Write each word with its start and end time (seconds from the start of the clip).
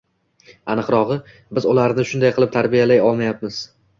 Aniqrog`i, 0.75 1.17
biz 1.59 1.69
ularni 1.73 2.07
shunday 2.11 2.33
qilib 2.39 2.53
tarbiyalay 2.57 3.05
olmayapmiz 3.11 3.63